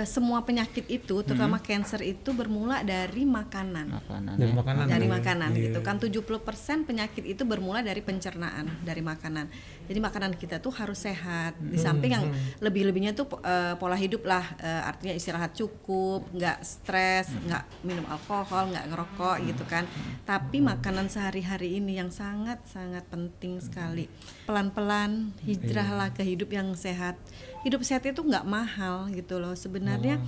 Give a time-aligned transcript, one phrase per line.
[0.00, 3.86] eh, semua penyakit itu, terutama cancer itu bermula dari makanan.
[4.00, 4.34] Makanan.
[4.40, 4.56] Dari ya.
[4.56, 4.84] makanan.
[4.88, 5.12] dari ya.
[5.12, 5.62] makanan Iya.
[5.68, 5.96] gitu kan.
[6.00, 9.52] 70% penyakit itu bermula dari pencernaan dari makanan.
[9.84, 11.60] Jadi makanan kita tuh harus sehat.
[11.60, 12.24] Di samping yang
[12.64, 14.56] lebih-lebihnya tuh eh, pola hidup lah.
[14.56, 19.84] Eh, artinya istirahat cukup nggak stres nggak minum alkohol nggak ngerokok gitu kan.
[20.24, 24.06] Tapi makanan sehari-hari ini yang sangat sangat penting sekali.
[24.48, 27.18] Pelan-pelan hijrahlah ke hidup yang sehat
[27.62, 29.52] hidup sehat itu nggak mahal gitu loh.
[29.52, 30.20] Sebenarnya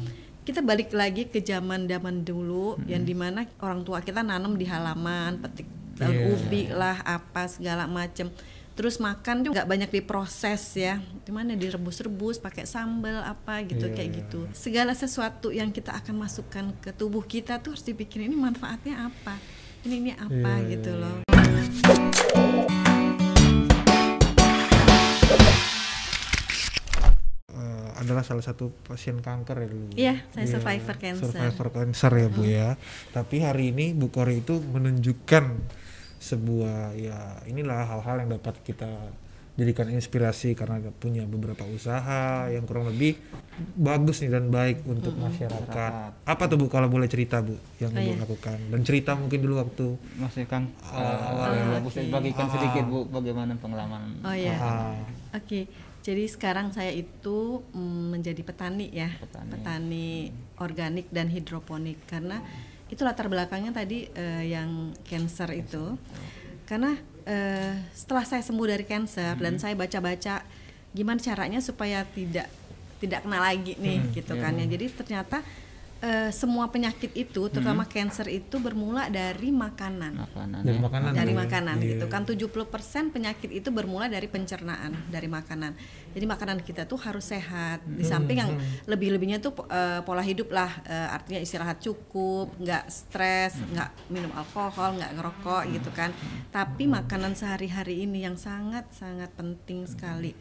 [0.43, 4.67] kita balik lagi ke zaman zaman dulu yang di mana orang tua kita nanam di
[4.67, 6.25] halaman petik daun Iya.
[6.35, 8.27] ubi lah apa segala macem.
[8.73, 10.97] Terus makan juga nggak banyak diproses ya.
[11.23, 14.19] Di mana direbus-rebus pakai sambal apa gitu Iya, kayak iya.
[14.25, 14.41] gitu.
[14.57, 19.37] segala sesuatu yang kita akan masukkan ke tubuh kita tuh harus dipikirin ini manfaatnya apa?
[19.85, 21.32] Ini ini apa Iya, gitu iya, loh
[28.13, 29.87] adalah salah satu pasien kanker ya dulu.
[29.97, 31.33] Iya, saya survivor cancer.
[31.33, 32.69] Survivor cancer ya Bu ya.
[33.11, 35.45] Tapi hari ini Bu Kori itu menunjukkan
[36.19, 38.87] sebuah ya inilah hal-hal yang dapat kita
[39.53, 43.21] jadikan inspirasi karena punya beberapa usaha yang kurang lebih
[43.75, 45.93] bagus nih dan baik untuk masyarakat.
[46.25, 48.21] Apa tuh Bu kalau boleh cerita Bu yang Oh, Ibu iya.
[48.23, 51.79] lakukan dan cerita mungkin dulu waktu Masih Kang eh, Awal-awal ya, ya.
[51.81, 52.01] Bu, Oke.
[52.09, 52.53] bagikan Ah.
[52.55, 54.03] sedikit Bu bagaimana pengalaman.
[54.25, 54.97] oh ya ah,
[55.37, 55.69] Oke,
[56.03, 59.51] jadi sekarang saya itu mm, menjadi petani ya, Petani.
[59.55, 60.11] petani,
[60.59, 62.43] organik dan hidroponik karena
[62.91, 65.95] itu latar belakangnya tadi eh, yang cancer itu.
[66.67, 70.43] Karena eh, setelah saya sembuh dari cancer dan saya baca-baca
[70.91, 72.51] gimana caranya supaya tidak
[72.99, 74.67] tidak kena lagi nih gitu kan ya.
[74.67, 75.39] Jadi ternyata
[76.03, 80.19] eh, semua penyakit itu, terutama cancer itu bermula dari makanan.
[80.19, 80.61] Makanan.
[80.67, 80.83] dari ya.
[80.83, 81.11] makanan.
[81.15, 81.39] Dari ya?
[81.39, 81.89] makanan Iya.
[81.95, 82.23] gitu kan.
[82.27, 85.79] 70% penyakit itu bermula dari pencernaan dari makanan.
[86.13, 87.87] Jadi makanan kita tuh harus sehat.
[87.87, 88.53] Di samping yang
[88.91, 94.99] lebih-lebihnya tuh eh, pola hidup lah eh, artinya istirahat cukup nggak stres nggak minum alkohol
[94.99, 96.11] nggak ngerokok gitu kan.
[96.51, 100.35] Tapi makanan sehari-hari ini yang sangat sangat penting sekali.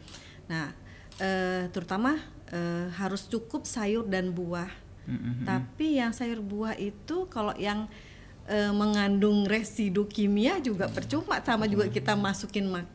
[0.50, 0.74] Nah
[1.22, 2.18] eh, terutama
[2.50, 4.68] eh, harus cukup sayur dan buah
[5.02, 5.42] Mm-mm.
[5.42, 7.90] tapi yang sayur buah itu kalau yang
[8.46, 12.86] eh, mengandung residu kimia juga percuma sama juga kita masukin mak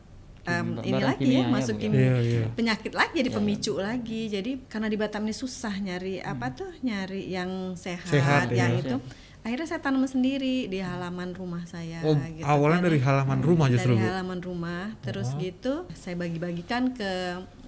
[0.48, 2.44] Barang ini lagi ya, ya, Bu, masukin Iya, iya.
[2.56, 4.32] penyakit lagi jadi pemicu lagi.
[4.32, 8.80] Jadi karena di Batam ini susah nyari apa tuh nyari yang sehat, Sehat, yang ya.
[8.80, 8.96] itu.
[9.46, 12.02] Akhirnya saya tanam sendiri di halaman rumah saya.
[12.04, 12.86] Oh, gitu awalnya kan.
[12.90, 14.08] dari halaman rumah justru dari Bu.
[14.10, 14.84] halaman rumah.
[15.00, 17.12] Terus gitu saya bagi-bagikan ke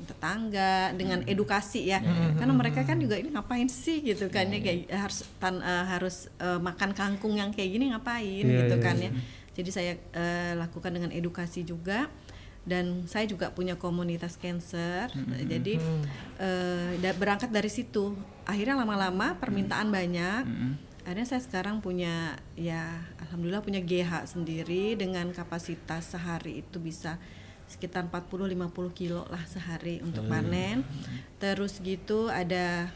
[0.04, 2.03] tetangga dengan edukasi ya.
[2.36, 4.03] Karena mereka kan juga ini ngapain sih?
[4.03, 8.44] gitu kan ya kayak harus tan- eh, harus eh, makan kangkung yang kayak gini ngapain?
[8.44, 9.08] Iya, gitu iya, kan iya.
[9.08, 9.10] ya.
[9.56, 12.10] Jadi saya eh, lakukan dengan edukasi juga.
[12.60, 15.08] Dan saya juga punya komunitas cancer.
[15.48, 15.81] Jadi
[16.37, 18.12] eh, da- berangkat dari situ.
[18.44, 20.42] Akhirnya lama-lama permintaan banyak
[21.05, 27.16] akhirnya saya sekarang punya ya alhamdulillah punya GH sendiri dengan kapasitas sehari itu bisa
[27.71, 30.83] sekitar 40-50 kilo lah sehari untuk panen.
[31.38, 32.91] Terus gitu ada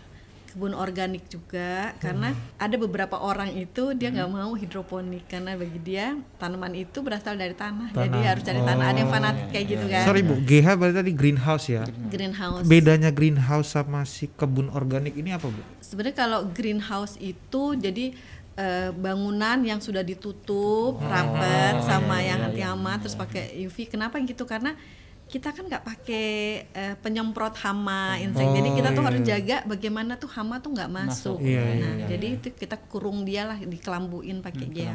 [0.55, 6.15] kebun organik juga karena ada beberapa orang itu dia nggak mau hidroponik karena bagi dia
[6.39, 8.23] tanaman itu berasal dari tanah, jadi Tanah.
[8.25, 9.13] harus cari tanah ada yang Oh.
[9.13, 11.83] fanatik kayak gitu kan Sorry Bu, GH berarti tadi greenhouse ya.
[12.07, 15.59] greenhouse Bedanya greenhouse sama si kebun organik ini apa Bu?
[15.81, 18.15] sebenarnya kalau greenhouse itu jadi
[18.55, 24.43] eh, bangunan yang sudah ditutup rapat sama yang anti hama terus pakai UV kenapa gitu
[24.45, 24.79] karena
[25.35, 26.27] kita kan nggak pakai
[26.71, 28.47] eh, penyemprot hama insek.
[28.55, 29.09] Jadi kita tuh iya.
[29.11, 33.27] harus jaga bagaimana tuh hama tuh nggak masuk, Iya, iya, nah jadi itu kita kurung
[33.27, 34.95] dia lah dikelambuin pakai GH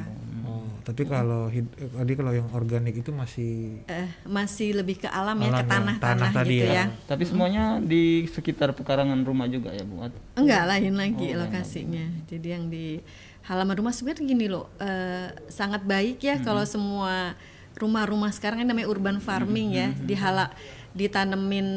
[0.50, 1.62] Oh, tapi kalau eh,
[1.94, 5.70] tadi kalau yang organik itu masih Eh, masih lebih ke alam, ya Alam ke ya,
[5.70, 6.74] tanah-tanah tanah tadi gitu ya.
[6.74, 6.86] ya.
[7.06, 10.02] Tapi semuanya di sekitar pekarangan rumah juga ya Bu.
[10.02, 12.06] At- Enggak lain lagi Oh, lain lokasinya.
[12.26, 12.98] Jadi yang di
[13.46, 17.38] halaman rumah sebenarnya gini loh, eh, sangat baik ya kalau semua
[17.80, 20.52] rumah-rumah sekarang kan namanya urban farming ya, dihala
[20.90, 21.68] ditanemin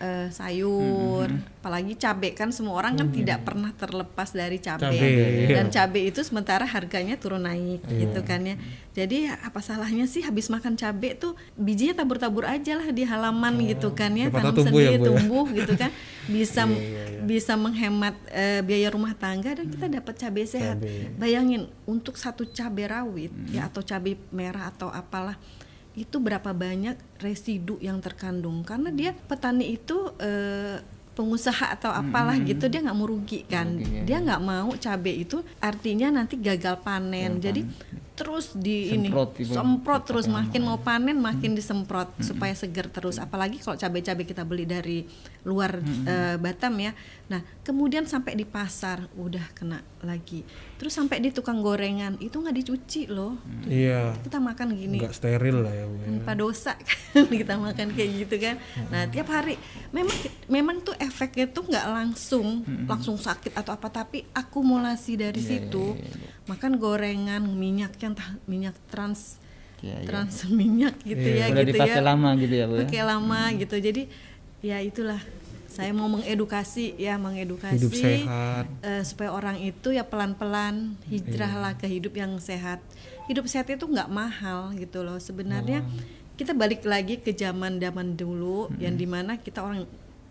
[0.00, 1.28] eh, sayur,
[1.60, 4.96] apalagi cabai kan semua orang kan tidak pernah terlepas dari cabai.
[4.96, 5.10] Cabai,
[5.44, 5.48] iya.
[5.60, 8.56] Dan cabai itu sementara harganya turun naik gitu kan ya.
[8.94, 13.92] Jadi apa salahnya sih habis makan cabai tuh bijinya tabur-tabur aja lah di halaman gitu
[13.92, 15.06] kan ya, tanam tumbuh ya, sendiri ya.
[15.08, 15.90] tumbuh gitu kan.
[16.24, 20.80] Bisa Iya, bisa menghemat eh, biaya rumah tangga dan kita dapat cabai sehat.
[20.80, 21.12] Cabai.
[21.20, 25.36] Bayangin untuk satu cabai rawit ya atau cabai merah atau apalah
[25.94, 28.62] itu berapa banyak residu yang terkandung.
[28.62, 30.82] Karena dia petani itu eh,
[31.14, 33.78] pengusaha atau apalah gitu dia nggak mau rugi kan.
[33.78, 34.02] Rugi, ya.
[34.02, 37.38] dia nggak mau cabai itu artinya nanti gagal panen.
[37.38, 37.62] Jadi
[38.14, 39.54] terus di Semprot, ini Ibu.
[39.54, 40.26] semprot terus.
[40.30, 41.58] makin mau panen makin Hmm.
[41.58, 43.18] disemprot supaya segar terus.
[43.18, 45.06] Apalagi kalau cabai-cabai kita beli dari
[45.42, 46.06] luar Hmm.
[46.06, 46.94] eh, Batam ya.
[47.30, 50.42] Nah kemudian sampai di pasar udah kena lagi
[50.74, 53.38] terus sampai di tukang gorengan itu nggak dicuci loh.
[53.64, 54.18] Iya.
[54.20, 54.98] kita makan gini.
[54.98, 55.94] Nggak steril lah ya bu.
[55.96, 56.06] ya.
[56.18, 56.72] tanpa dosa
[57.14, 58.56] kan kita makan kayak gitu kan.
[58.90, 59.54] Nah tiap hari.
[59.90, 65.94] Memang memang tuh efeknya tuh nggak langsung langsung sakit atau apa tapi akumulasi dari situ.
[66.44, 68.12] makan gorengan minyak yang
[68.44, 69.40] minyak trans
[69.80, 70.08] Iya, iya.
[70.08, 72.04] trans minyak gitu ya Udah gitu dipakai ya.
[72.04, 72.80] lama gitu ya bu ya?
[72.88, 73.76] Pakai lama gitu.
[73.76, 74.02] Jadi
[74.60, 75.20] ya itulah
[75.74, 78.64] saya mau mengedukasi ya mengedukasi Hidup sehat.
[78.80, 82.78] eh, supaya orang itu ya pelan-pelan hijrahlah ke hidup yang sehat.
[83.26, 85.18] Hidup sehat itu nggak mahal gitu loh.
[85.18, 85.82] Sebenarnya
[86.34, 89.82] kita balik lagi ke zaman zaman dulu yang di mana kita orang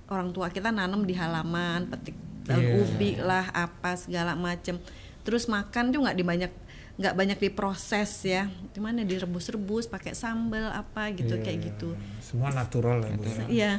[0.07, 2.75] orang tua kita nanam di halaman, petik daun Iya.
[2.77, 4.79] ubi lah apa segala macem.
[5.23, 6.51] Terus makan tuh nggak dibanyak
[6.93, 11.65] nggak banyak diproses ya, di mana direbus-rebus pakai sambal apa gitu Iya, kayak iya.
[11.67, 11.89] gitu.
[12.21, 13.23] Semua natural ya bu.
[13.23, 13.45] ya.
[13.47, 13.71] Iya.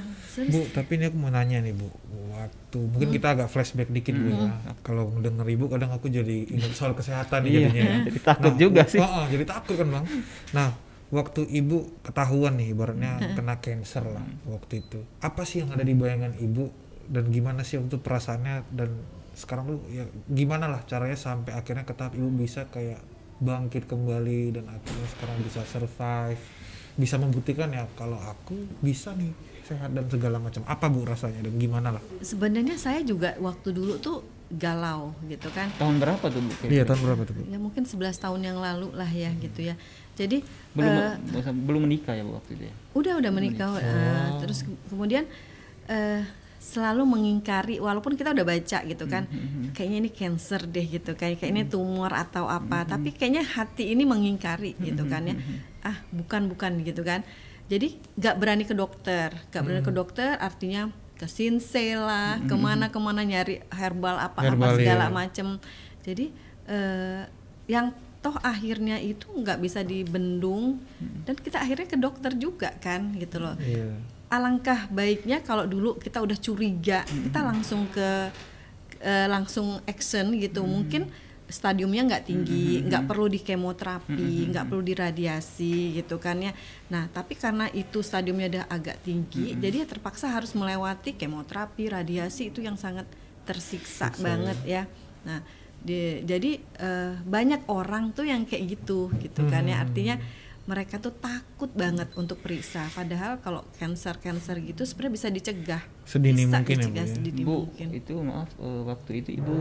[0.45, 1.87] Bu, tapi ini aku mau nanya nih Bu,
[2.29, 4.51] waktu mungkin kita agak flashback dikit Bu ya.
[4.81, 7.85] Kalau mendengar Ibu kadang aku jadi ingat soal kesehatan nih Iya, jadinya.
[7.85, 7.97] ya.
[8.09, 8.99] jadi takut juga wa- sih.
[8.99, 10.05] oh, oh, jadi takut kan Bang.
[10.51, 10.69] Nah,
[11.09, 15.07] waktu Ibu ketahuan nih ibaratnya kena cancer lah waktu itu.
[15.21, 16.65] Apa sih yang ada di bayangan Ibu
[17.05, 18.91] dan gimana sih untuk perasaannya dan
[19.35, 23.03] sekarang tuh ya gimana lah caranya sampai akhirnya ke tahap Ibu bisa kayak
[23.37, 26.39] bangkit kembali dan akhirnya sekarang bisa survive
[26.95, 29.35] bisa membuktikan ya kalau aku bisa nih
[29.65, 30.63] sehat dan segala macam.
[30.63, 32.03] Apa bu rasanya dan gimana lah?
[32.21, 34.23] Sebenarnya saya juga waktu dulu tuh
[34.53, 35.73] galau gitu kan.
[35.75, 37.43] tahun berapa tuh bu iya tahun berapa tuh bu?
[37.49, 39.75] Ya mungkin 11 tahun yang lalu lah ya gitu ya.
[40.15, 40.95] Jadi belum
[41.35, 42.75] masa- belum menikah ya bu waktu itu ya?
[42.95, 45.25] Udah udah menikah eh, terus ke- kemudian
[45.89, 46.23] eh,
[46.65, 49.29] selalu mengingkari walaupun kita udah baca gitu kan
[49.77, 54.09] kayaknya ini cancer deh gitu kayak kayak ini tumor atau apa tapi kayaknya hati ini
[54.09, 55.37] mengingkari gitu kan ya.
[55.85, 57.21] ah bukan bukan gitu kan.
[57.69, 59.29] Jadi nggak berani ke dokter.
[59.53, 64.41] Nggak berani ke dokter artinya ke sinse lah ke mana ke mana nyari herbal apa
[64.41, 65.13] apa Herbal, segala iya.
[65.13, 65.47] macem.
[66.01, 66.33] Jadi
[66.65, 67.23] eh,
[67.69, 67.93] yang
[68.25, 70.81] toh akhirnya itu nggak bisa dibendung
[71.29, 73.53] dan kita akhirnya ke dokter juga kan gitu loh.
[73.61, 78.35] Iya alangkah baiknya kalau dulu kita udah curiga kita langsung ke
[78.99, 80.67] eh, langsung action gitu.
[80.67, 81.07] Mungkin
[81.45, 84.17] stadiumnya nggak tinggi nggak perlu di kemoterapi
[84.51, 86.51] nggak perlu diradiasi gitu kan ya.
[86.91, 92.51] Nah tapi karena itu stadiumnya udah agak tinggi jadi ya terpaksa harus melewati kemoterapi radiasi
[92.51, 93.07] itu yang sangat
[93.45, 94.83] tersiksa banget ya.
[95.23, 95.45] Nah
[95.85, 99.85] di- jadi eh, banyak orang tuh yang kayak gitu gitu kan ya.
[99.85, 100.17] Artinya
[100.65, 106.49] mereka tuh takut banget untuk periksa padahal kalau cancer cancer gitu sebenarnya bisa dicegah Sedini
[106.49, 107.13] Bisa mungkin ya, Bu, dicegah ya?
[107.13, 109.57] sedini bu mungkin itu maaf eh, waktu itu ibu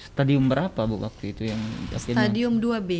[0.00, 1.60] stadium berapa bu waktu itu yang
[1.92, 2.92] akhirnya stadium 2B dua B.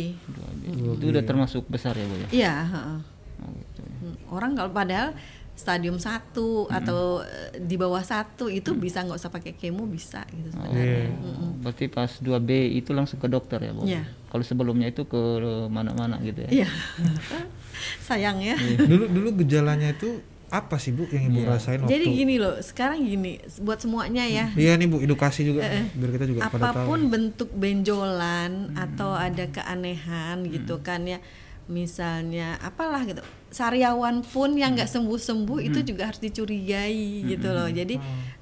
[0.95, 2.99] itu udah termasuk besar ya bu ya iya heeh.
[3.41, 3.95] Oh, gitu ya.
[3.99, 5.09] Hmm, orang kalau padahal
[5.53, 10.49] stadium satu atau eh, di bawah satu itu bisa nggak usah pakai kemo bisa gitu
[10.51, 11.13] Oh, sebenarnya.
[11.61, 13.85] berarti pas 2B itu langsung ke dokter ya bu?
[13.85, 14.03] Iya.
[14.27, 15.21] kalau sebelumnya itu ke
[15.67, 16.65] mana-mana gitu ya?
[16.65, 16.69] Iya.
[18.07, 18.57] Sayang ya.
[18.79, 21.89] Dulu dulu gejalanya itu apa sih bu yang ibu rasain waktu?
[21.91, 24.45] Jadi gini loh sekarang gini buat semuanya ya.
[24.53, 25.65] Iya nih bu edukasi juga.
[25.91, 26.77] Biar kita juga pada tahu.
[26.77, 31.17] Apa pun bentuk benjolan atau ada keanehan gitu kan ya
[31.71, 33.23] misalnya apalah gitu
[33.53, 37.69] sariawan pun yang nggak sembuh sembuh itu juga harus dicurigai gitu loh.
[37.69, 37.95] Jadi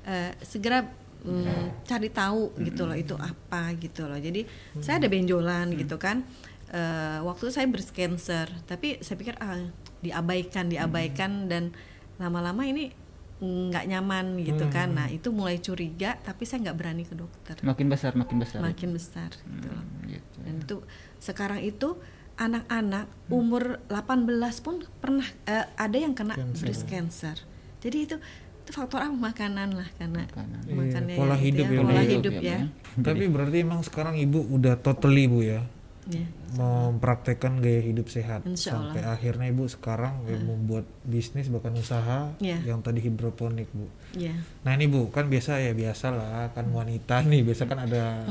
[0.08, 0.88] eh, segera
[1.28, 4.18] mm, cari tahu gitu loh itu apa gitu loh.
[4.18, 4.48] Jadi
[4.80, 6.24] saya ada benjolan gitu kan.
[6.72, 9.60] Eh, waktu saya breast cancer tapi saya pikir ah
[10.00, 11.76] diabaikan diabaikan dan
[12.16, 12.96] lama-lama ini
[13.44, 14.96] nggak nyaman gitu kan.
[14.96, 17.60] Nah itu mulai curiga tapi saya nggak berani ke dokter.
[17.60, 18.72] Makin besar makin besar ya?
[18.72, 19.86] makin besar gitu loh.
[20.08, 20.38] gitu.
[20.48, 20.78] Dan itu
[21.20, 22.00] sekarang itu
[22.36, 24.28] anak-anak umur 18
[24.60, 27.36] pun pernah eh, ada yang kena breast cancer.
[27.80, 28.16] Jadi itu
[28.62, 30.62] itu faktor apa makanan lah karena Makanan.
[30.64, 32.50] Iya, makannya pola gitu hidup ya, pola pola hidup hidup ya.
[32.54, 32.60] ya,
[33.02, 35.62] tapi berarti emang sekarang ibu udah totally bu ya
[36.04, 36.26] Ya.
[36.58, 38.90] mempraktekkan gaya hidup sehat Insya Allah.
[38.90, 42.58] sampai akhirnya ibu sekarang ya, membuat bisnis bahkan usaha Iya.
[42.66, 44.34] yang tadi hidroponik bu Ya.
[44.62, 48.26] Nah ini bu, kan biasa ya biasa lah kan wanita nih biasa kan ada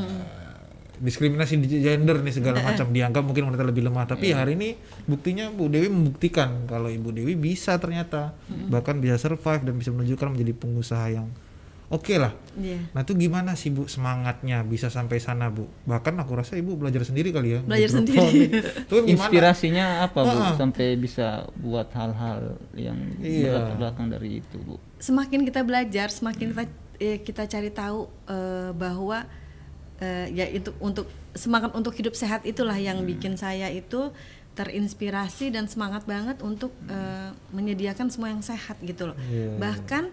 [1.01, 4.05] diskriminasi di gender nih segala macam dianggap mungkin wanita lebih lemah.
[4.07, 8.37] Tapi hari ini buktinya Bu Dewi membuktikan kalau Ibu Dewi bisa ternyata
[8.69, 11.27] bahkan bisa survive dan bisa menunjukkan menjadi pengusaha yang
[11.89, 12.37] oke lah.
[12.55, 12.79] Ya.
[12.93, 15.67] Nah itu gimana sih Bu semangatnya bisa sampai sana Bu?
[15.89, 17.61] Bahkan aku rasa Ibu belajar sendiri kali ya.
[17.65, 18.53] Belajar sendiri.
[18.85, 19.09] Itu gimana?
[19.11, 20.53] inspirasinya apa bu Ah.
[20.55, 23.57] sampai bisa buat hal-hal yang Iya.
[23.57, 26.65] berlatar belakang dari itu bu Semakin kita belajar, semakin kita
[27.01, 29.25] eh, kita cari tahu eh, bahwa
[30.01, 34.11] eh, ya itu untuk semangat untuk hidup sehat itulah yang bikin saya itu
[34.59, 39.17] terinspirasi dan semangat banget untuk eh, menyediakan semua yang sehat gitu loh.
[39.31, 39.57] Iya.
[39.57, 40.05] Bahkan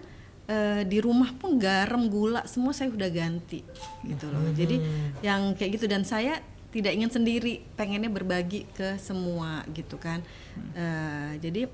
[0.48, 3.65] eh, di rumah pun garam, gula semua saya udah ganti
[4.06, 4.44] gitu loh.
[4.53, 4.77] Jadi
[5.25, 6.39] yang kayak gitu dan saya
[6.72, 10.22] tidak ingin sendiri, pengennya berbagi ke semua gitu kan.
[10.77, 11.65] Eh, jadi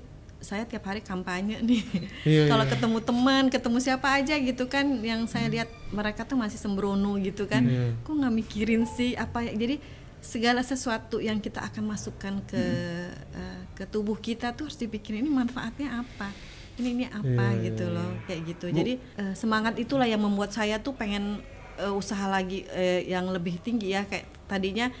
[0.44, 1.82] saya tiap hari kampanye nih.
[2.22, 2.72] Iya, Kalau iya.
[2.76, 7.48] ketemu teman, ketemu siapa aja gitu kan, yang saya lihat mereka tuh masih sembrono gitu
[7.48, 7.64] kan.
[7.64, 7.96] Iya.
[8.04, 9.56] Kok nggak mikirin sih apa ya?
[9.56, 9.80] Jadi
[10.24, 12.62] segala sesuatu yang kita akan masukkan ke
[13.34, 16.28] eh, ke tubuh kita tuh harus dipikirin ini manfaatnya apa.
[16.74, 18.66] Ini ini apa Iya, gitu loh, kayak gitu.
[18.68, 21.40] Jadi eh, semangat itulah yang membuat saya tuh pengen
[21.80, 24.92] eh, usaha lagi eh, yang lebih tinggi ya kayak tadinya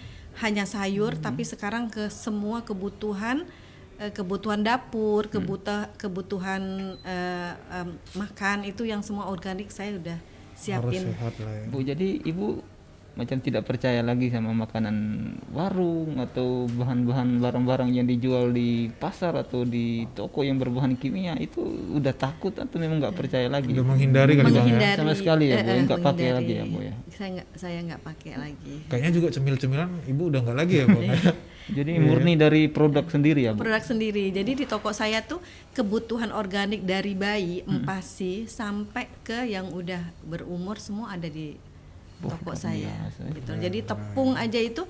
[0.42, 3.46] hanya sayur tapi sekarang ke semua kebutuhan
[4.10, 6.62] kebutuhan dapur, kebutuhan kebutuhan
[7.00, 11.02] eh, em, makan itu yang semua organik saya udah Harus siapin.
[11.10, 11.64] sehat lah ya.
[11.66, 12.62] Bu, jadi ibu
[13.14, 14.96] macam tidak percaya lagi sama makanan
[15.54, 21.62] warung atau bahan-bahan barang-barang yang dijual di pasar atau di toko yang berbahan kimia itu
[21.94, 23.70] udah takut atau memang nggak percaya lagi?
[23.70, 24.58] Udah menghindari kali bang ya.
[24.58, 26.34] menghindari Sama sekali ya, Bu, eh, eh, nggak pakai menghindari.
[26.42, 26.94] lagi ya, Bu, ya?
[27.14, 28.74] Saya nggak saya nggak pakai lagi.
[28.90, 31.04] Kayaknya juga cemil-cemilan ibu udah nggak lagi ya bang.
[31.64, 33.64] Jadi murni dari produk sendiri ya, Bu?
[33.64, 34.28] Produk sendiri.
[34.28, 35.40] Jadi di toko saya tuh
[35.72, 37.80] kebutuhan organik dari bayi, Hmm.
[37.80, 41.56] empasi sampai ke yang udah berumur semua ada di
[42.20, 42.92] toko saya.
[43.08, 43.32] biasa ya.
[43.32, 43.50] Gitu.
[43.58, 44.84] Jadi tepung aja itu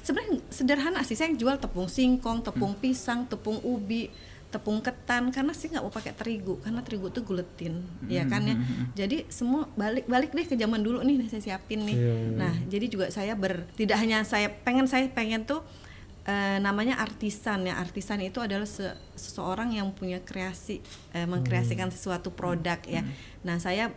[0.00, 1.12] sebenarnya sederhana sih.
[1.12, 2.80] Saya jual tepung singkong, tepung Hmm.
[2.80, 4.08] pisang, tepung ubi,
[4.48, 8.56] tepung ketan karena sih nggak mau pakai terigu karena terigu tuh glutin, ya kan ya.
[8.56, 11.92] Hmm, Jadi semua balik-balik deh ke zaman dulu nih saya siapin nih.
[11.92, 12.32] Iya, iya.
[12.32, 15.60] Nah, jadi juga saya ber tidak hanya saya pengen saya pengen tuh
[16.28, 17.80] eh, namanya artisan ya.
[17.80, 20.84] Artisan itu adalah se- seseorang yang punya kreasi
[21.16, 23.00] eh, mengkreasikan sesuatu produk ya.
[23.42, 23.88] Nah saya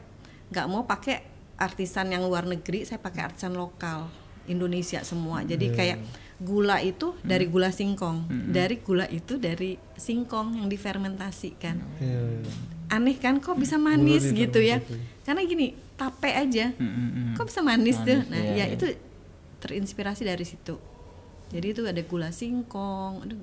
[0.49, 1.27] nggak mau pakai
[1.59, 4.07] artisan yang luar negeri saya pakai artisan lokal
[4.47, 5.43] Indonesia semua.
[5.43, 5.99] Jadi kayak
[6.41, 11.77] gula itu dari gula singkong dari gula itu dari singkong yang difermentasikan.
[12.01, 12.51] Iya, iya.
[12.91, 14.81] aneh kan kok bisa manis Gula gitu ya?
[15.21, 16.73] karena gini tape aja.
[16.75, 17.33] Hmm, hmm, hmm.
[17.37, 18.19] kok bisa manis, tuh?
[18.25, 18.65] Manis, nah iya, ya iya.
[18.73, 18.85] itu
[19.61, 20.81] terinspirasi dari situ
[21.51, 23.39] jadi itu ada gula singkong aduh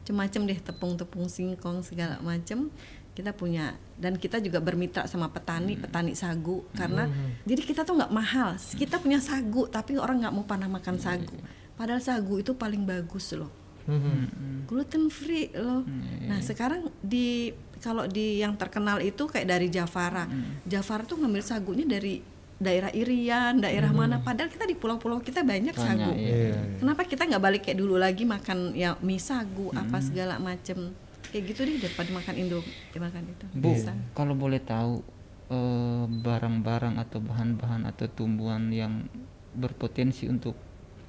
[0.00, 2.72] macam-macam deh tepung-tepung singkong segala macam
[3.12, 5.82] kita punya dan kita juga bermitra sama petani Hmm.
[5.84, 7.10] petani sagu karena
[7.42, 8.54] jadi kita tuh nggak mahal.
[8.54, 11.34] Kita punya sagu tapi orang nggak mau pernah makan Iya, sagu.
[11.74, 13.50] Padahal sagu itu paling bagus loh.
[13.84, 14.68] Mhm.
[14.68, 15.82] gluten free loh.
[16.24, 17.50] Nah sekarang di
[17.80, 20.28] kalau di yang terkenal itu kayak dari Jafara,
[20.62, 22.20] Jafara tuh ngambil sagunya dari
[22.58, 24.18] daerah Irian, daerah mana.
[24.18, 26.10] Padahal kita di pulau-pulau kita banyak Banyak, sagu.
[26.18, 26.50] iya.
[26.50, 26.60] Iya.
[26.82, 30.90] Kenapa kita nggak balik kayak dulu lagi makan ya mie sagu apa segala macem
[31.30, 32.60] kayak gitu deh daripada makan Indo
[32.90, 33.46] ya makan itu.
[33.54, 33.94] Bu, Bisa.
[34.12, 35.00] kalau boleh tahu
[35.48, 39.06] eh, barang-barang atau bahan-bahan atau tumbuhan yang
[39.54, 40.58] berpotensi untuk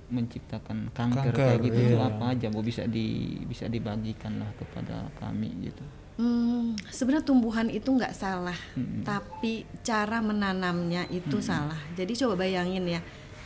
[0.09, 2.09] menciptakan kanker, Kanker, kayak gitu itu iya.
[2.09, 5.85] apa aja, Bu bisa di bisa dibagikan lah kepada kami gitu.
[6.19, 8.59] Hmm, sebenarnya tumbuhan itu nggak salah,
[9.07, 11.79] tapi cara menanamnya itu salah.
[11.95, 12.99] Jadi coba bayangin ya,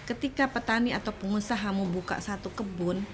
[0.03, 3.05] ketika petani atau pengusaha mau buka satu kebun,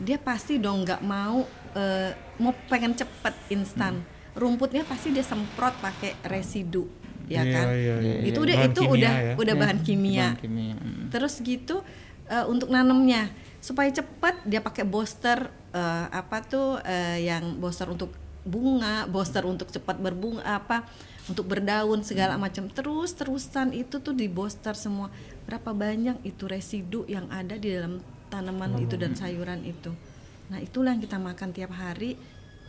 [0.00, 1.44] dia pasti dong nggak mau
[1.76, 4.00] eh, mau pengen cepet instan.
[4.32, 6.88] Rumputnya pasti dia semprot pakai residu,
[7.28, 7.66] ya Iya, kan?
[7.68, 8.14] iya, iya.
[8.24, 9.32] Itu udah Bahan itu kimia udah ya.
[9.36, 10.16] udah bahan kimia.
[10.32, 10.74] Bahan kimia.
[10.80, 11.04] mm.
[11.12, 11.76] Terus gitu
[12.32, 13.28] eh, untuk nanamnya
[13.60, 18.08] supaya cepat dia pakai booster eh, apa tuh eh, yang booster untuk
[18.42, 20.86] bunga, booster untuk cepat berbunga apa
[21.30, 22.66] untuk berdaun segala macam.
[22.66, 25.08] Terus terusan itu tuh di booster semua.
[25.46, 29.94] Berapa banyak itu residu yang ada di dalam tanaman itu dan sayuran itu.
[30.50, 32.18] Nah itulah yang kita makan tiap hari.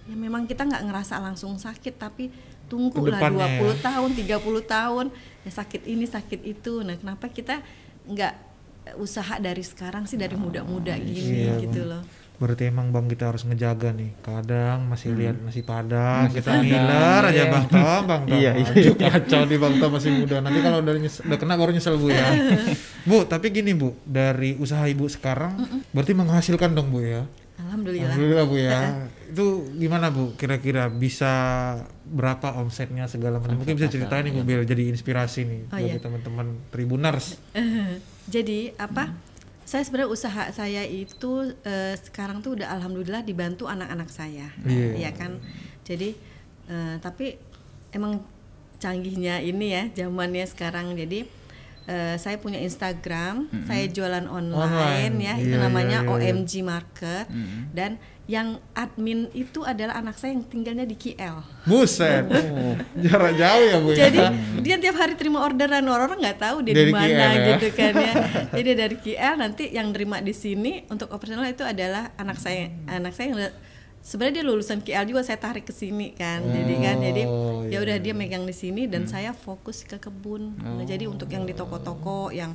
[0.04, 2.28] Ya memang kita nggak ngerasa langsung sakit tapi
[2.68, 3.48] tunggulah Ke depannya
[3.80, 5.06] 20 tahun 30 tahun
[5.48, 6.84] ya sakit ini sakit itu.
[6.84, 7.64] Nah kenapa kita
[8.04, 8.54] nggak
[9.00, 12.04] usaha dari sekarang sih dari muda-muda gini Iya, gitu loh
[12.34, 14.12] Berarti emang bang kita harus ngejaga nih.
[14.20, 17.46] Kadang masih lihat nasi padang, Nasi kita Padang, ngiler aja iya.
[17.48, 18.36] bang Tom, bang Tom.
[18.36, 18.92] Iya, iya.
[18.92, 20.36] Kacau nih bang Tom masih muda.
[20.40, 22.26] Nanti kalau udah, nyes- udah kena baru nyesel bu ya.
[23.10, 25.56] bu, tapi gini bu, dari usaha ibu sekarang,
[25.90, 27.24] berarti menghasilkan dong bu ya.
[27.54, 28.80] alhamdulillah Alhamdulillah bu ya.
[29.30, 30.34] Itu gimana bu?
[30.36, 31.32] Kira-kira bisa
[32.04, 33.56] berapa omsetnya segala macam?
[33.56, 36.02] Mungkin bisa ceritain nih bu biar jadi inspirasi nih Oh, bagi iya.
[36.02, 37.40] teman-teman Tribuners.
[38.26, 39.14] jadi apa
[39.74, 44.54] saya sebenarnya usaha saya itu eh, sekarang tuh udah alhamdulillah dibantu anak-anak saya.
[44.70, 45.10] Iya.
[45.10, 45.42] ya kan?
[45.82, 46.14] Jadi
[46.70, 47.42] eh, tapi
[47.90, 48.22] emang
[48.78, 50.94] canggihnya ini ya zamannya sekarang.
[50.94, 51.26] Jadi
[51.88, 53.66] eh, saya punya Instagram, Mm-mm.
[53.68, 56.32] saya jualan online, Online, ya, itu namanya iya, iya, iya.
[56.32, 57.62] OMG Market Mm-mm.
[57.76, 57.92] dan
[58.24, 61.44] yang admin itu adalah anak saya yang tinggalnya di KL.
[61.68, 62.24] Buset.
[63.04, 63.92] Jarak jauh ya, Bu.
[63.92, 64.08] ya?
[64.08, 64.20] Jadi
[64.64, 67.60] dia tiap hari terima orderan orang-orang nggak tahu dia di mana ya?
[67.60, 68.14] gitu kan ya.
[68.64, 73.12] Jadi dari KL nanti yang terima di sini untuk operasional itu adalah anak saya anak
[73.12, 73.40] saya yang
[74.04, 76.44] sebenarnya dia lulusan KL juga saya tarik ke sini kan.
[76.44, 77.80] jadi kan jadi Oh, ya iya.
[77.80, 80.60] udah dia megang di sini dan saya fokus ke kebun.
[80.60, 82.52] Nah, jadi untuk yang di toko-toko yang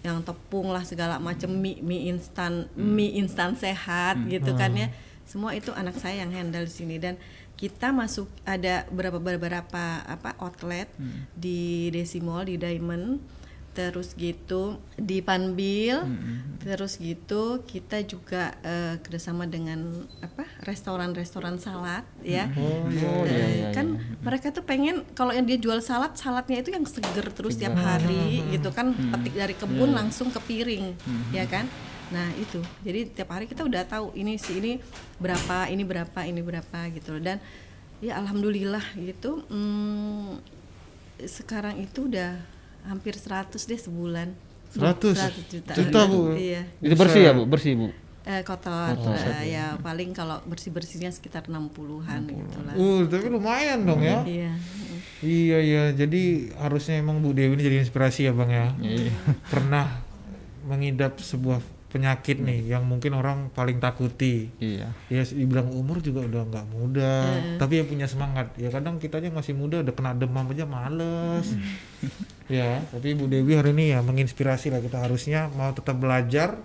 [0.00, 4.92] yang tepung lah segala macam mie mie instan mie instan sehat gitu kan ya.
[5.24, 7.00] Semua itu anak saya yang handle di sini.
[7.00, 7.16] Dan
[7.56, 10.88] kita masuk ada beberapa beberapa apa outlet
[11.32, 13.39] di Desi Mall di Diamond
[13.80, 16.04] terus gitu di Panbil
[16.60, 22.52] terus gitu kita juga eh, kerjasama dengan apa restoran-restoran salad ya.
[22.52, 23.08] Oh, iya.
[23.08, 24.20] Eh, iya, iya, kan iya.
[24.20, 28.44] mereka tuh pengen kalau yang dia jual salad saladnya itu yang seger terus tiap hari
[28.52, 30.92] gitu kan petik dari kebun langsung ke piring
[31.32, 31.64] ya kan.
[32.12, 32.60] Nah itu.
[32.84, 34.76] Jadi tiap hari kita udah tahu ini si ini
[35.16, 37.40] berapa ini berapa ini berapa gitu dan
[38.04, 40.40] ya alhamdulillah gitu hmm,
[41.24, 42.40] sekarang itu udah
[42.82, 44.28] hampir 100 deh sebulan
[44.70, 45.18] 100?
[45.18, 46.32] 100 juta Juta, Bu?
[46.32, 47.42] iya Itu bersih ya, Bu?
[47.44, 47.88] Bersih, Bu.
[48.22, 53.82] eh, kotor, Eh, ya paling kalau bersih bersihnya sekitar 60-an gitu lah Uh, tapi lumayan
[53.82, 54.22] dong ya.
[54.22, 54.52] iya
[55.20, 56.22] Iya iya, jadi
[56.56, 58.72] harusnya emang Bu Dewi ini jadi inspirasi ya Bang ya.
[58.78, 59.12] Iya.
[59.46, 60.00] Pernah
[60.62, 61.60] mengidap sebuah
[61.90, 64.46] penyakit nih yang mungkin orang paling takuti.
[64.56, 64.94] Iya.
[65.06, 67.14] Ya dibilang umur juga udah nggak muda,
[67.56, 68.54] tapi ya punya semangat.
[68.54, 71.50] Ya kadang kita aja masih muda udah kena demam aja males.
[72.48, 76.62] ya, tapi Bu Dewi hari ini ya menginspirasi lah kita harusnya mau tetap belajar,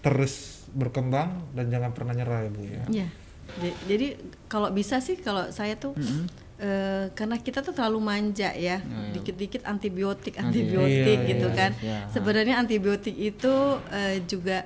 [0.00, 2.82] terus berkembang dan jangan pernah nyerah ya Bu ya.
[2.88, 3.08] Iya.
[3.60, 4.06] Ja- Jadi
[4.46, 5.92] kalau bisa sih kalau saya tuh
[6.62, 9.10] eh, karena kita tuh terlalu manja ya, iya.
[9.10, 11.70] dikit-dikit antibiotik Anti- antibiotik Iya, gitu iya, kan.
[11.82, 11.98] iya.
[12.08, 13.54] Sebenarnya antibiotik itu
[13.90, 14.62] eh, juga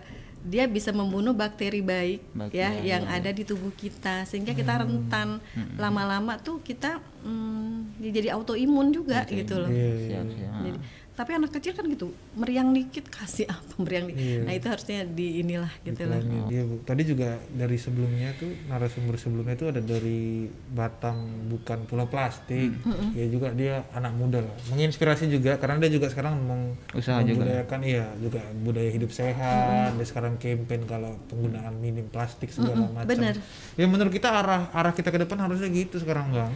[0.47, 4.55] dia bisa membunuh bakteri baik Bak- ya iya, yang iya, ada di tubuh kita sehingga
[4.55, 5.43] kita rentan
[5.75, 9.67] lama-lama tuh kita mm, ya jadi autoimun juga gitu loh.
[9.67, 10.21] Iya, iya.
[10.23, 10.63] Siap.
[10.63, 10.79] Jadi,
[11.17, 14.21] tapi anak kecil kan gitu meriang dikit kasih apa meriang dikit.
[14.21, 14.41] Iya.
[14.45, 16.21] Nah itu harusnya di inilah gitu loh.
[16.21, 16.77] Iklannya dia Bu.
[16.85, 20.45] Tadi juga dari sebelumnya tuh narasumber sebelumnya tuh ada dari
[20.77, 22.69] Batam bukan Pulau Plastik.
[23.17, 24.57] Ya juga dia anak muda lah.
[24.69, 27.49] Menginspirasi juga karena dia juga sekarang meng Usaha juga.
[27.49, 29.97] membudayakan iya juga budaya hidup sehat.
[29.97, 33.09] Dia sekarang campaign kalau penggunaan minim plastik segala macam.
[33.09, 33.41] bener.
[33.81, 36.53] Ya menurut kita arah arah kita ke depan harusnya gitu sekarang Bang.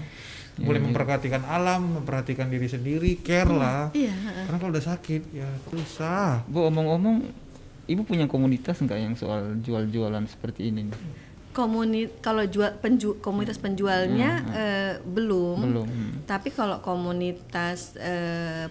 [0.59, 3.95] Mulai memperhatikan alam, memperhatikan diri sendiri, care lah.
[3.95, 4.45] Iya, heeh.
[4.51, 6.43] Karena kalau udah sakit ya susah.
[6.51, 7.29] Bu, omong-omong,
[7.91, 10.87] Ibu punya komunitas nggak yang soal jual-jualan seperti ini?
[10.87, 10.95] nih?
[11.51, 15.59] Komuni kalau jual penju, komunitas penjualnya eh, belum.
[15.59, 15.87] Belum.
[15.91, 16.13] Hmm.
[16.23, 18.71] Tapi kalau komunitas eh,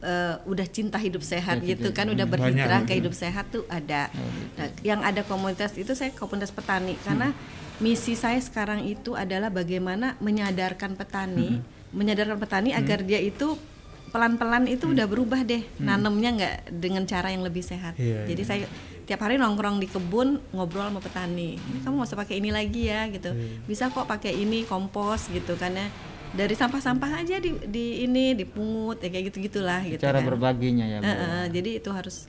[0.00, 1.98] eh, udah cinta hidup sehat Ya, gitu gitu.
[1.98, 4.08] kan, udah Banyak berhijrah ke hidup sehat tuh ada.
[4.16, 4.56] Oh, gitu.
[4.56, 7.36] Nah, yang ada komunitas itu saya komunitas petani karena
[7.78, 11.60] misi saya sekarang itu adalah bagaimana menyadarkan petani,
[11.92, 13.56] menyadarkan petani agar dia itu
[14.14, 17.98] pelan-pelan itu udah berubah deh nanemnya nggak dengan cara yang lebih sehat.
[18.00, 18.64] Iya, Jadi saya
[19.04, 21.60] tiap hari nongkrong di kebun ngobrol sama petani.
[21.84, 23.36] Kamu nggak usah pakai ini lagi ya gitu.
[23.68, 25.84] Bisa kok pakai ini kompos gitu karena
[26.32, 30.00] dari sampah-sampah aja di, di ini dipungut ya kayak gitu gitulah gitu.
[30.00, 30.32] Cara kan.
[30.32, 30.98] berbaginya ya.
[31.00, 32.26] Eh, eh, jadi itu harus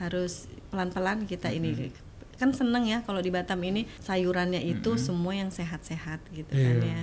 [0.00, 1.92] harus pelan-pelan kita ini
[2.40, 6.88] kan seneng ya kalau di Batam ini sayurannya itu semua yang sehat-sehat gitu kan Iya.
[6.88, 7.02] ya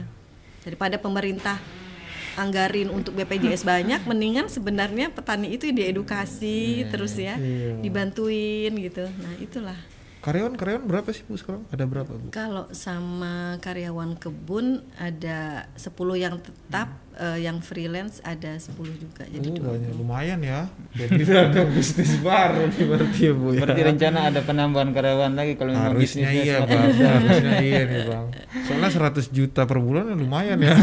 [0.65, 1.61] daripada pemerintah
[2.35, 7.77] anggarin untuk BPJS banyak mendingan sebenarnya petani itu diedukasi terus ya Iya.
[7.79, 9.77] dibantuin gitu nah itulah
[10.27, 11.63] Karyawan-karyawan berapa sih Bu sekarang?
[11.71, 12.35] Ada berapa Bu?
[12.35, 15.87] kalau sama karyawan kebun ada 10
[16.19, 20.67] yang tetap eh, yang freelance ada 10 juga jadi Oh, banyak lumayan ya.
[20.91, 23.59] Jadi ada bisnis baru nih berarti ya Bu ya.
[23.63, 28.01] Berarti rencana ada penambahan karyawan lagi kalau memang Harusnya bisnisnya iya Bang, harusnya iya nih
[28.03, 28.25] Bang.
[28.67, 30.75] Soalnya 100 juta per bulan ya lumayan ya.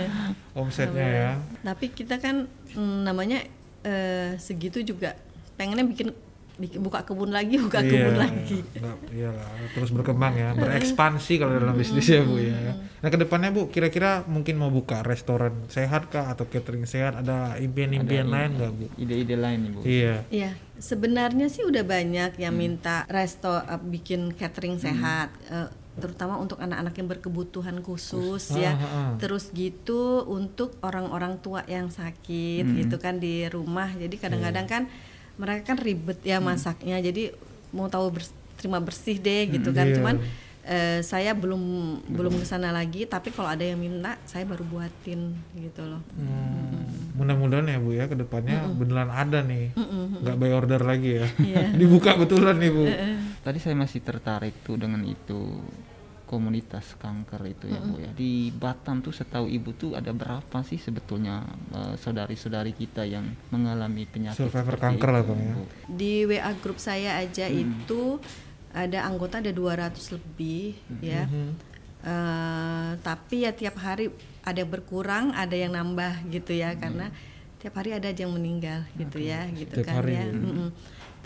[0.56, 1.30] Omsetnya ya.
[1.60, 3.44] Tapi kita kan mm, namanya
[3.84, 5.12] eh, segitu juga
[5.60, 6.16] pengennya bikin
[6.56, 8.64] buka kebun lagi, buka kebun lagi.
[9.10, 12.56] Iyalah, terus berkembang ya, berekspansi kalau dalam bisnis ya Bu ya.
[12.96, 17.16] Nah, ke depannya Bu, kira-kira mungkin mau buka restoran sehat kah atau catering sehat?
[17.16, 18.86] Ada impian-impian lain nggak Bu?
[18.96, 19.80] Ide-ide lain nih, Bu.
[19.82, 20.16] Iya.
[20.28, 22.62] Iya, sebenarnya sih udah banyak yang Hmm.
[22.62, 25.28] minta resto eh, bikin catering sehat.
[25.46, 28.72] eh, terutama untuk anak-anak yang berkebutuhan khusus Ah, ya.
[28.74, 29.10] ah, ah.
[29.16, 32.76] Terus gitu untuk orang-orang tua yang sakit Hmm.
[32.76, 33.88] gitu kan di rumah.
[33.90, 34.82] Jadi kadang-kadang kan
[35.36, 36.48] mereka kan ribet ya Hmm.
[36.48, 36.96] masaknya.
[36.98, 37.32] Jadi
[37.70, 39.84] mau tahu bers- terima bersih deh gitu kan.
[39.84, 39.94] iya.
[39.94, 40.16] Cuman
[40.62, 41.62] eh, saya belum
[42.08, 46.82] belum ke sana lagi tapi kalau ada yang minta saya baru buatin gitu loh Hmm,
[47.14, 49.70] Mudah-mudahan ya Bu ya ke depannya beneran ada nih.
[49.72, 50.20] Mm-mm.
[50.20, 51.26] Nggak by order lagi ya.
[51.38, 51.64] Iya.
[51.80, 52.84] Dibuka betulan nih Bu.
[53.40, 55.62] Tadi saya masih tertarik tuh dengan itu
[56.26, 58.10] komunitas kanker itu ya Bu ya.
[58.10, 64.04] Di Batam tuh setahu Ibu tuh ada berapa sih sebetulnya eh, saudari-saudari kita yang mengalami
[64.10, 65.54] penyakit Survivor kanker itu, lah, Bang, ya.
[65.54, 65.64] Bu?
[65.86, 68.18] di WA grup saya aja itu
[68.74, 71.24] ada anggota ada 200 lebih ya
[72.06, 74.06] Eh, tapi ya tiap hari
[74.46, 77.10] ada yang berkurang ada yang nambah gitu ya karena
[77.58, 80.38] tiap hari ada aja yang meninggal gitu ya gitu Tiap kan hari ya ya.
[80.38, 80.70] Mm-mm.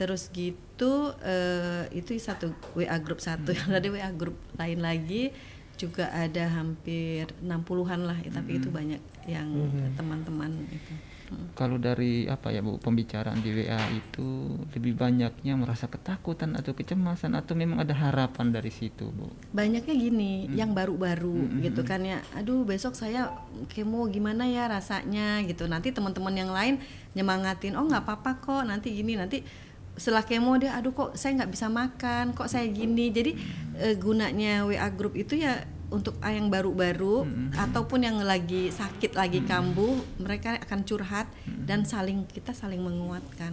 [0.00, 3.52] Terus gitu eh, itu satu WA grup satu.
[3.68, 5.28] Ada WA grup lain lagi
[5.76, 9.48] juga ada hampir 60-an lah ya, tapi itu banyak yang
[9.96, 10.92] teman-teman itu.
[11.30, 11.46] Mm.
[11.54, 17.38] Kalau dari apa ya Bu pembicaraan di WA itu lebih banyaknya merasa ketakutan atau kecemasan
[17.38, 19.30] atau memang ada harapan dari situ Bu?
[19.54, 23.30] banyaknya gini yang baru-baru gitu kan ya aduh besok saya
[23.70, 25.46] kemo gimana ya rasanya?
[25.46, 25.70] Gitu.
[25.70, 26.82] Nanti teman-teman yang lain
[27.14, 29.69] nyemangatin oh nggak apa-apa kok nanti gini nanti
[30.00, 32.32] setelah kemo dia aduh kok saya nggak bisa makan?
[32.32, 33.12] Kok saya gini?
[33.12, 33.36] Jadi
[33.76, 35.60] eh, gunanya WA group itu ya
[35.92, 42.56] untuk yang baru-baru ataupun yang lagi sakit lagi kambuh mereka akan curhat dan saling kita
[42.56, 43.52] saling menguatkan.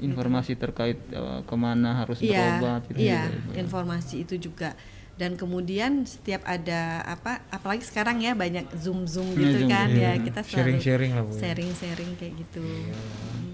[0.00, 3.60] Informasi terkait eh, ke mana harus Iya, berobat gitu ya, ya.
[3.60, 4.72] informasi itu juga.
[5.20, 9.88] Dan kemudian setiap ada apa, apalagi sekarang ya banyak zoom zoom Iya, gitu Zoom, kan
[9.92, 10.16] iya.
[10.16, 11.40] ya kita selalu Sharing-sharing lah, Bu, ya.
[11.42, 12.64] sharing sharing kayak gitu.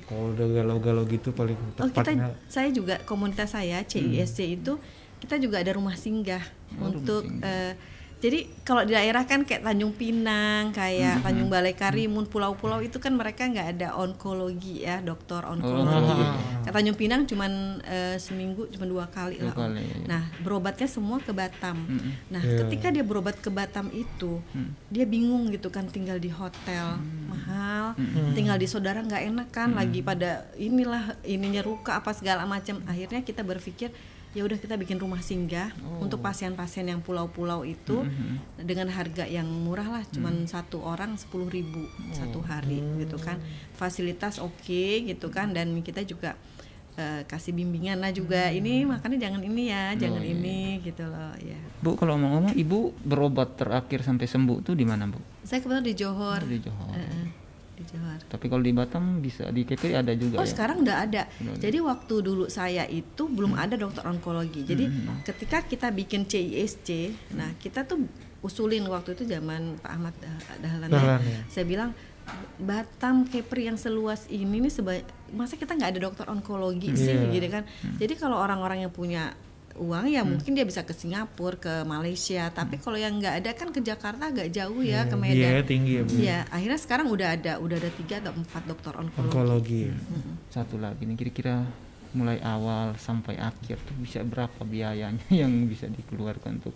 [0.07, 4.57] Kalau udah galau-galau gitu paling Oh kita, tepatnya saya juga komunitas saya CISC Hmm.
[4.57, 4.72] itu
[5.18, 6.44] kita juga ada rumah singgah
[6.79, 7.74] Oh, untuk eh,
[8.16, 12.96] jadi kalau di daerah kan kayak Tanjung Pinang, Hmm, kayak Tanjung Balai Karimun, pulau-pulau itu
[12.96, 16.16] kan mereka nggak ada onkologi ya, dokter onkologi.
[16.16, 16.35] Oh.
[16.64, 17.52] Kayak Tanjung Pinang cuman
[17.85, 19.55] eh, seminggu cuma dua kali Dua lah.
[19.55, 19.96] kali, iya.
[20.09, 21.76] Nah berobatnya semua ke Batam.
[22.33, 22.64] Nah Iya.
[22.64, 24.40] ketika dia berobat ke Batam itu,
[24.88, 26.96] dia bingung gitu kan tinggal di hotel
[27.29, 27.92] mahal,
[28.33, 32.81] tinggal di saudara nggak enak kan, lagi pada inilah ininya luka apa segala macam.
[32.85, 33.92] Akhirnya kita berpikir
[34.37, 38.05] ya udah kita bikin rumah singgah untuk pasien-pasien yang pulau-pulau itu
[38.61, 43.40] dengan harga yang murah lah, cuman satu orang sepuluh ribu satu hari gitu kan,
[43.81, 46.37] fasilitas oke gitu kan, dan kita juga
[47.01, 48.53] eh, kasih bimbingan lah juga.
[48.53, 52.92] Ini makanya jangan ini ya jangan iya, ini gitu loh ya Bu kalau ngomong Ibu
[53.05, 55.20] berobat terakhir sampai sembuh tuh di mana Bu?
[55.46, 56.40] saya kebetulan di Johor.
[56.42, 56.92] Di Johor.
[56.99, 57.45] Di
[57.87, 60.49] Johor Tapi kalau di Batam bisa di KPI ada juga Oh ya.
[60.49, 61.22] sekarang udah ada.
[61.37, 61.61] Udah ada.
[61.61, 64.62] Jadi waktu dulu saya itu belum ada dokter onkologi.
[64.62, 65.22] Jadi Hmm.
[65.22, 66.88] ketika kita bikin CISC,
[67.33, 68.05] nah kita tuh
[68.38, 70.88] usulin waktu itu zaman Pak Ahmad Dah- Dahlan.
[70.88, 70.92] ya.
[70.92, 71.38] Dahlan, ya.
[71.46, 71.90] Saya bilang
[72.57, 77.31] Batam Kepri yang seluas ini nih seba- masa kita nggak ada dokter onkologi sih Iya.
[77.31, 77.62] gitu kan.
[77.96, 79.31] Jadi kalau orang-orang yang punya
[79.78, 80.32] uang ya Hmm.
[80.32, 82.48] mungkin dia bisa ke Singapura, ke Malaysia.
[82.48, 85.36] Tapi kalau yang nggak ada kan ke Jakarta agak jauh ya Iya, ke Medan.
[85.38, 86.12] biaya tinggi ya Bu.
[86.14, 89.28] Iya, akhirnya sekarang udah ada, udah ada tiga atau empat dokter onkologi.
[89.28, 89.80] Onkologi.
[89.84, 89.94] ya.
[90.50, 91.68] Satu lagi nih kira-kira
[92.12, 96.72] mulai awal sampai akhir tuh bisa berapa biayanya yang bisa dikeluarkan untuk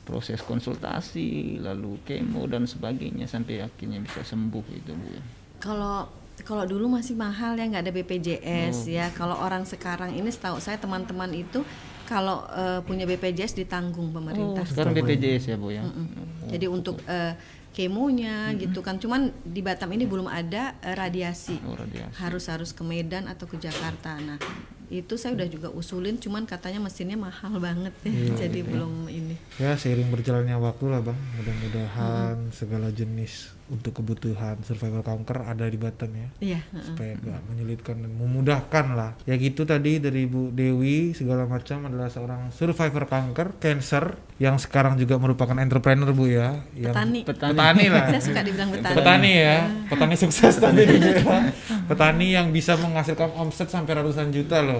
[0.00, 5.08] proses konsultasi, lalu kemo dan sebagainya sampai akhirnya bisa sembuh itu Bu.
[5.10, 5.22] ya.
[5.58, 8.88] Kalau kalau dulu masih mahal ya nggak ada BPJS Oh.
[8.88, 9.10] ya.
[9.10, 11.66] Kalau orang sekarang ini setahu saya teman-teman itu
[12.08, 14.64] kalau eh, punya BPJS ditanggung Oh, pemerintah.
[14.64, 15.84] sekarang BPJS ya Bu ya.
[15.84, 16.48] Mm-mm.
[16.48, 17.36] Jadi untuk eh,
[17.76, 18.96] kemonya gitu kan.
[18.96, 21.60] Cuman di Batam ini belum ada eh, radiasi.
[21.68, 22.16] Oh, radiasi.
[22.16, 24.16] Harus harus ke Medan atau ke Jakarta.
[24.16, 24.40] Nah
[24.88, 26.16] itu saya udah juga usulin.
[26.16, 28.10] Cuman katanya mesinnya mahal banget ya.
[28.10, 29.34] Iya, Jadi belum ini.
[29.56, 33.32] Ya seiring berjalannya waktu lah bang, mudah-mudahan segala jenis
[33.68, 36.28] untuk kebutuhan survivor kanker ada di Batam ya.
[36.40, 36.60] Iya.
[36.64, 36.84] heeh.
[36.88, 42.08] supaya nggak menyulitkan dan memudahkan lah ya gitu tadi dari Bu Dewi segala macam adalah
[42.08, 47.20] seorang survivor kanker cancer yang sekarang juga merupakan entrepreneur Bu ya yang Petani.
[47.28, 47.52] Petani.
[47.52, 48.96] petani lah Saya suka dibilang petani.
[48.96, 51.44] petani ya petani sukses tadi dibilang.
[51.92, 54.77] petani yang bisa menghasilkan omset sampai ratusan juta loh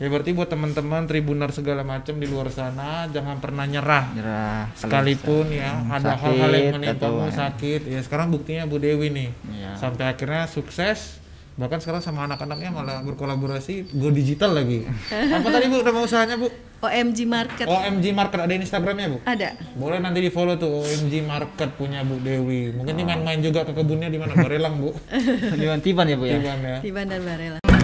[0.00, 4.04] ya berarti buat teman-teman tribuner segala macam di luar sana jangan pernah nyerah.
[4.16, 4.60] Nyerah.
[4.72, 7.84] sekalipun ya Hmm, ada hal-hal yang menimpamu sakit.
[7.84, 9.30] Ya sekarang buktinya Bu Dewi nih.
[9.52, 9.76] Iya.
[9.76, 11.20] sampai akhirnya sukses
[11.56, 14.84] bahkan sekarang sama anak-anaknya malah berkolaborasi go digital lagi.
[15.40, 15.80] Apa tadi Bu?
[15.80, 16.52] Nama usahanya Bu?
[16.76, 17.64] OMG Market.
[17.64, 19.18] OMG Market ada Instagramnya Bu?
[19.24, 19.56] Ada.
[19.80, 22.76] boleh nanti di follow tuh OMG Market punya Bu Dewi.
[22.76, 24.36] Mungkin ini main-main juga ke kebunnya di mana?
[24.36, 24.92] Barelang Bu.
[25.60, 26.36] Di Tiban ya Bu ya.
[26.36, 26.76] Tiban ya.
[26.84, 27.75] Tiban dan Barela.